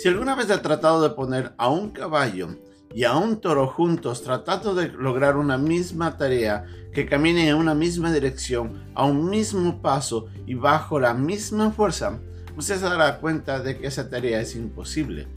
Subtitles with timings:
[0.00, 2.56] Si alguna vez ha tratado de poner a un caballo
[2.94, 7.74] y a un toro juntos tratando de lograr una misma tarea, que caminen en una
[7.74, 12.18] misma dirección, a un mismo paso y bajo la misma fuerza,
[12.56, 15.28] usted se dará cuenta de que esa tarea es imposible.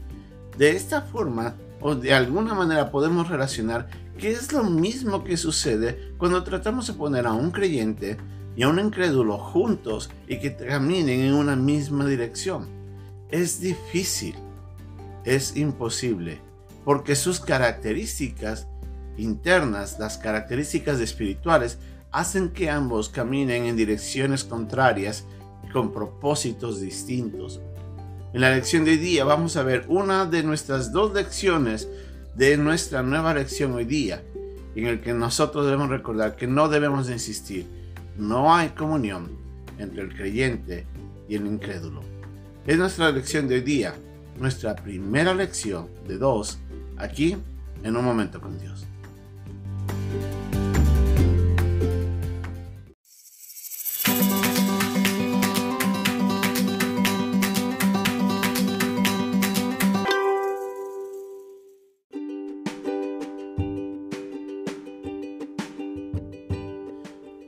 [0.56, 6.14] De esta forma, o de alguna manera podemos relacionar que es lo mismo que sucede
[6.16, 8.16] cuando tratamos de poner a un creyente
[8.56, 12.66] y a un incrédulo juntos y que caminen en una misma dirección.
[13.28, 14.36] Es difícil
[15.24, 16.40] es imposible,
[16.84, 18.66] porque sus características
[19.16, 21.78] internas, las características espirituales,
[22.10, 25.24] hacen que ambos caminen en direcciones contrarias
[25.66, 27.60] y con propósitos distintos.
[28.32, 31.88] En la lección de hoy día vamos a ver una de nuestras dos lecciones
[32.34, 34.22] de nuestra nueva lección hoy día,
[34.74, 37.66] en el que nosotros debemos recordar que no debemos insistir,
[38.16, 39.30] no hay comunión
[39.78, 40.86] entre el creyente
[41.28, 42.02] y el incrédulo.
[42.66, 43.94] Es nuestra lección de hoy día,
[44.38, 46.58] nuestra primera lección de dos
[46.96, 47.36] aquí
[47.82, 48.86] en un momento con Dios.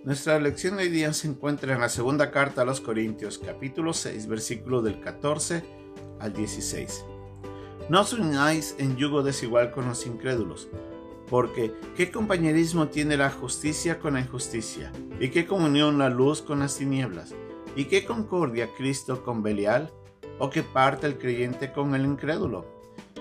[0.05, 3.93] Nuestra lección de hoy día se encuentra en la segunda carta a los Corintios, capítulo
[3.93, 5.86] 6, versículo del 14
[6.21, 7.05] al 16.
[7.89, 10.69] No os unáis en yugo desigual con los incrédulos,
[11.29, 14.93] porque ¿qué compañerismo tiene la justicia con la injusticia?
[15.21, 17.35] ¿Y qué comunión la luz con las tinieblas?
[17.77, 19.93] ¿Y qué concordia Cristo con Belial?
[20.39, 22.67] ¿O qué parte el creyente con el incrédulo?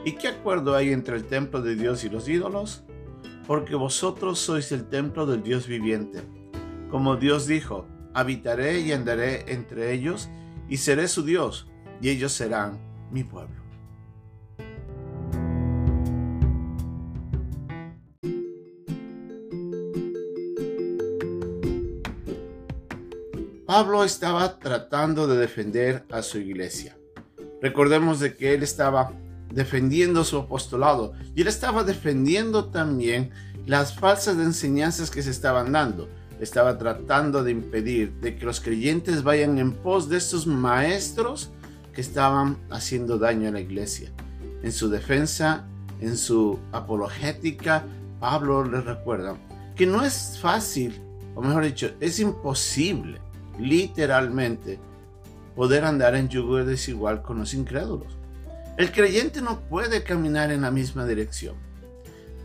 [0.04, 2.84] ¿Y qué acuerdo hay entre el templo de Dios y los ídolos?
[3.48, 6.22] Porque vosotros sois el templo del Dios viviente.
[6.90, 10.30] Como Dios dijo, habitaré y andaré entre ellos,
[10.70, 11.68] y seré su Dios,
[12.02, 12.80] y ellos serán
[13.12, 13.66] mi pueblo.
[23.66, 26.98] Pablo estaba tratando de defender a su iglesia.
[27.62, 29.12] Recordemos de que él estaba
[29.52, 33.32] defendiendo su apostolado y él estaba defendiendo también
[33.66, 36.08] las falsas enseñanzas que se estaban dando.
[36.40, 41.52] Estaba tratando de impedir de que los creyentes vayan en pos de estos maestros
[41.96, 44.12] que estaban haciendo daño a la iglesia.
[44.62, 45.66] En su defensa,
[46.02, 47.86] en su apologética,
[48.20, 49.38] Pablo les recuerda
[49.76, 51.02] que no es fácil,
[51.34, 53.22] o mejor dicho, es imposible,
[53.58, 54.80] literalmente,
[55.56, 58.18] poder andar en yugo desigual con los incrédulos.
[58.78, 61.56] El creyente no puede caminar en la misma dirección.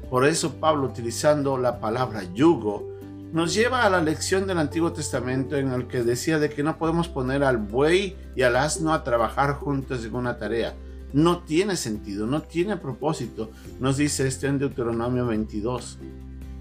[0.08, 2.89] Por eso Pablo, utilizando la palabra yugo,
[3.32, 6.78] nos lleva a la lección del Antiguo Testamento en el que decía de que no
[6.78, 10.74] podemos poner al buey y al asno a trabajar juntos en una tarea.
[11.12, 15.98] No tiene sentido, no tiene propósito, nos dice esto en Deuteronomio 22.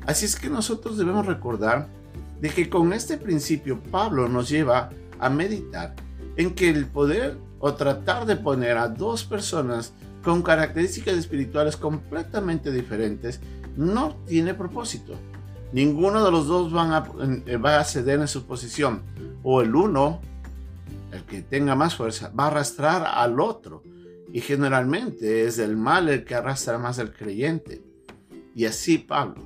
[0.06, 1.88] Así es que nosotros debemos recordar
[2.40, 5.96] de que con este principio Pablo nos lleva a meditar
[6.38, 9.94] en que el poder o tratar de poner a dos personas
[10.24, 13.40] con características espirituales completamente diferentes
[13.76, 15.16] no tiene propósito
[15.72, 16.72] ninguno de los dos
[17.46, 19.02] eh, va a ceder en su posición.
[19.44, 20.22] O el uno,
[21.12, 23.84] el que tenga más fuerza, va a arrastrar al otro.
[24.32, 27.82] Y generalmente es el mal el que arrastra más al creyente.
[28.56, 29.42] Y así Pablo,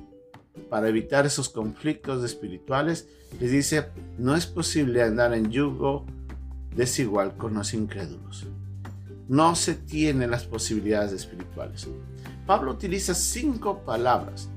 [0.68, 3.08] para evitar esos conflictos espirituales,
[3.40, 3.86] les dice,
[4.18, 6.04] no es posible andar en yugo
[6.74, 8.46] desigual con los incrédulos.
[9.28, 11.88] No se tienen las posibilidades espirituales.
[12.46, 14.50] Pablo utiliza cinco palabras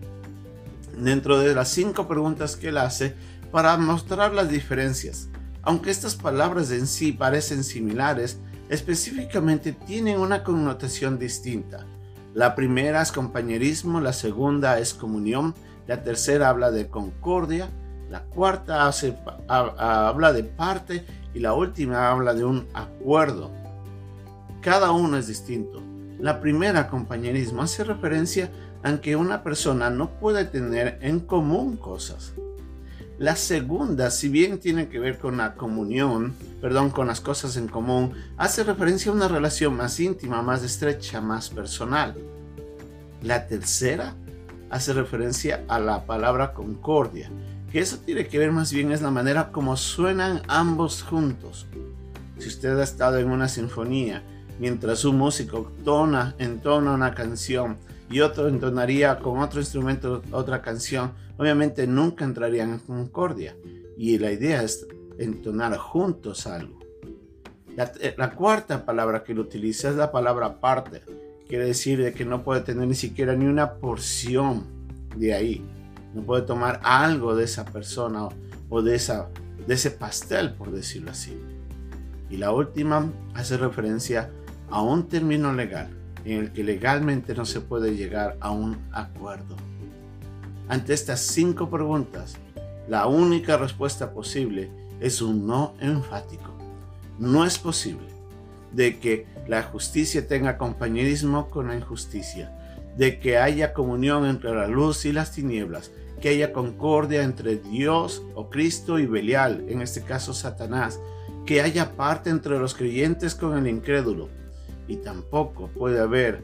[0.97, 3.15] dentro de las cinco preguntas que él hace
[3.51, 5.29] para mostrar las diferencias.
[5.61, 11.85] Aunque estas palabras en sí parecen similares, específicamente tienen una connotación distinta.
[12.33, 15.55] La primera es compañerismo, la segunda es comunión,
[15.87, 17.69] la tercera habla de concordia,
[18.09, 18.89] la cuarta
[19.47, 23.51] habla de parte y la última habla de un acuerdo.
[24.61, 25.81] Cada uno es distinto.
[26.19, 28.49] La primera, compañerismo, hace referencia
[28.83, 32.33] aunque una persona no puede tener en común cosas.
[33.19, 37.67] La segunda, si bien tiene que ver con la comunión, perdón, con las cosas en
[37.67, 42.15] común, hace referencia a una relación más íntima, más estrecha, más personal.
[43.23, 44.13] La tercera
[44.69, 47.31] hace referencia a la palabra concordia,
[47.71, 51.65] que eso tiene que ver más bien es la manera como suenan ambos juntos.
[52.37, 54.21] Si usted ha estado en una sinfonía
[54.59, 57.77] mientras un músico tona, entona una canción
[58.09, 63.55] y otro entonaría con otro instrumento otra canción, obviamente nunca entrarían en concordia.
[63.97, 64.87] Y la idea es
[65.17, 66.79] entonar juntos algo.
[67.75, 71.03] La, eh, cuarta palabra que él utiliza es la palabra parte.
[71.47, 74.65] Quiere decir de que no puede tener ni siquiera ni una porción
[75.15, 75.65] de ahí.
[76.13, 78.33] No puede tomar algo de esa persona o,
[78.69, 79.29] o de, esa,
[79.67, 81.37] de ese pastel, por decirlo así.
[82.29, 84.31] Y la última hace referencia
[84.69, 85.89] a un término legal
[86.27, 89.55] en el que legalmente no se puede llegar a un acuerdo.
[90.67, 92.35] Ante estas cinco preguntas,
[92.89, 94.69] la única respuesta posible
[94.99, 96.53] es un no enfático.
[97.17, 98.07] No es posible
[98.73, 102.51] de que la justicia tenga compañerismo con la injusticia,
[102.97, 108.21] de que haya comunión entre la luz y las tinieblas, que haya concordia entre Dios
[108.35, 110.99] o Cristo y Belial, en este caso Satanás,
[111.45, 114.27] que haya parte entre los creyentes con el incrédulo,
[114.87, 116.43] y tampoco puede haber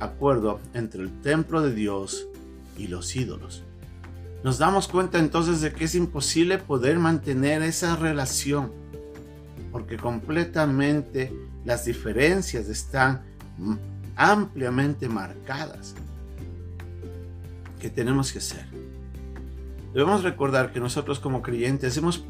[0.00, 2.28] acuerdo entre el templo de Dios
[2.76, 3.62] y los ídolos.
[4.42, 8.72] Nos damos cuenta entonces de que es imposible poder mantener esa relación,
[9.72, 11.32] porque completamente
[11.64, 13.22] las diferencias están
[14.16, 15.94] ampliamente marcadas.
[17.80, 18.66] ¿Qué tenemos que hacer?
[19.94, 22.24] Debemos recordar que nosotros como creyentes hemos,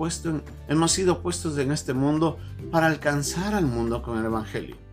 [0.69, 2.39] hemos sido puestos en este mundo
[2.71, 4.84] para alcanzar al mundo con el Evangelio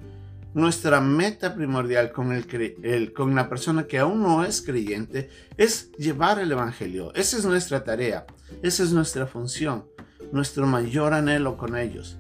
[0.54, 6.40] nuestra meta primordial con, el, con la persona que aún no es creyente es llevar
[6.40, 7.14] el Evangelio.
[7.16, 8.26] Esa es nuestra tarea,
[8.62, 9.86] esa es nuestra función,
[10.32, 12.18] nuestro mayor anhelo con ellos.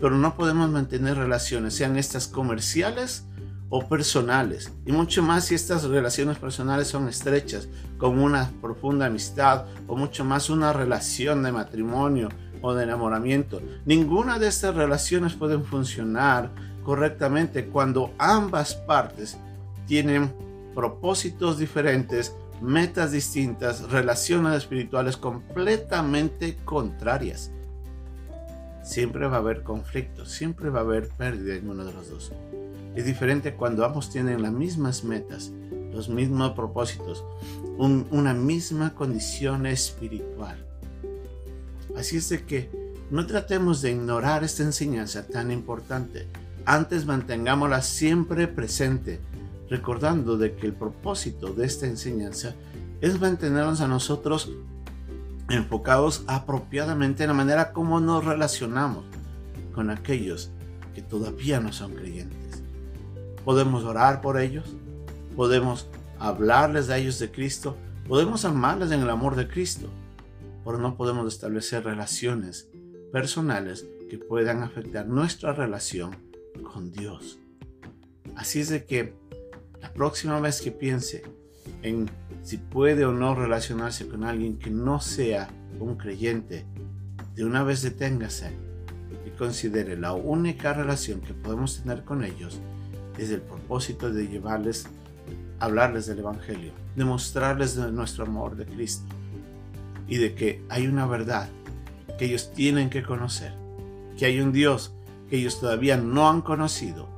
[0.00, 3.26] Pero no podemos mantener relaciones, sean estas comerciales
[3.68, 9.64] o personales, y mucho más si estas relaciones personales son estrechas, como una profunda amistad
[9.86, 12.28] o mucho más una relación de matrimonio
[12.60, 13.62] o de enamoramiento.
[13.86, 16.50] Ninguna de estas relaciones pueden funcionar
[16.84, 19.38] correctamente cuando ambas partes
[19.86, 20.32] tienen
[20.74, 27.50] propósitos diferentes, metas distintas, relaciones espirituales completamente contrarias.
[28.82, 32.32] Siempre va a haber conflicto, siempre va a haber pérdida en uno de los dos.
[32.94, 35.52] Es diferente cuando ambos tienen las mismas metas,
[35.92, 37.24] los mismos propósitos,
[37.78, 40.66] una misma condición espiritual.
[41.96, 42.70] Así es de que
[43.10, 46.26] no tratemos de ignorar esta enseñanza tan importante
[46.66, 49.20] antes mantengámosla siempre presente,
[49.68, 52.54] recordando de que el propósito de esta enseñanza
[53.00, 54.52] es mantenernos a nosotros
[55.48, 59.04] enfocados apropiadamente en la manera como nos relacionamos
[59.74, 60.50] con aquellos
[60.94, 62.62] que todavía no son creyentes.
[63.44, 64.74] Podemos orar por ellos,
[65.36, 65.88] podemos
[66.18, 67.76] hablarles de ellos de Cristo,
[68.08, 69.88] podemos amarles en el amor de Cristo,
[70.64, 72.68] pero no podemos establecer relaciones
[73.10, 76.16] personales que puedan afectar nuestra relación
[76.60, 77.38] con Dios.
[78.36, 79.14] Así es de que
[79.80, 81.22] la próxima vez que piense
[81.82, 82.10] en
[82.42, 86.64] si puede o no relacionarse con alguien que no sea un creyente,
[87.34, 88.50] de una vez deténgase
[89.26, 92.60] y considere la única relación que podemos tener con ellos
[93.18, 94.86] es el propósito de llevarles,
[95.60, 99.06] hablarles del Evangelio, demostrarles de nuestro amor de Cristo
[100.08, 101.48] y de que hay una verdad
[102.18, 103.54] que ellos tienen que conocer,
[104.18, 104.94] que hay un Dios
[105.32, 107.08] ellos todavía no han conocido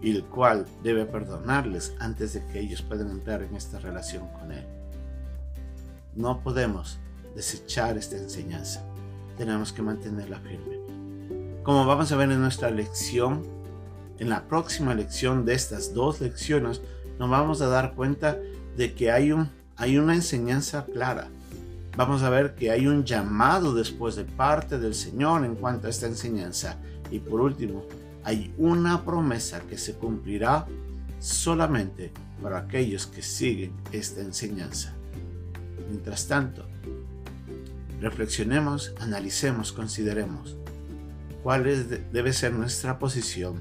[0.00, 4.52] y el cual debe perdonarles antes de que ellos puedan entrar en esta relación con
[4.52, 4.66] Él.
[6.14, 6.98] No podemos
[7.36, 8.82] desechar esta enseñanza,
[9.36, 10.78] tenemos que mantenerla firme.
[11.62, 13.44] Como vamos a ver en nuestra lección,
[14.18, 16.80] en la próxima lección de estas dos lecciones,
[17.18, 18.38] nos vamos a dar cuenta
[18.76, 21.28] de que hay, un, hay una enseñanza clara.
[21.96, 25.90] Vamos a ver que hay un llamado después de parte del Señor en cuanto a
[25.90, 26.78] esta enseñanza
[27.12, 27.84] y por último,
[28.24, 30.66] hay una promesa que se cumplirá
[31.20, 32.10] solamente
[32.42, 34.94] para aquellos que siguen esta enseñanza.
[35.88, 36.66] Mientras tanto,
[38.00, 40.56] reflexionemos, analicemos, consideremos
[41.42, 41.64] cuál
[42.12, 43.60] debe ser nuestra posición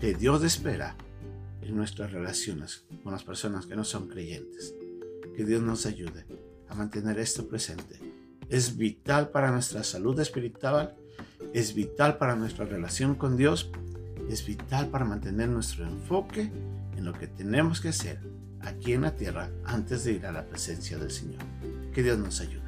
[0.00, 0.96] que Dios espera
[1.62, 4.74] en nuestras relaciones con las personas que no son creyentes.
[5.36, 6.26] Que Dios nos ayude
[6.68, 8.00] a mantener esto presente.
[8.48, 10.96] Es vital para nuestra salud espiritual
[11.54, 13.70] es vital para nuestra relación con Dios,
[14.28, 16.50] es vital para mantener nuestro enfoque
[16.96, 18.18] en lo que tenemos que hacer
[18.60, 21.40] aquí en la tierra antes de ir a la presencia del Señor.
[21.92, 22.64] Que Dios nos ayude.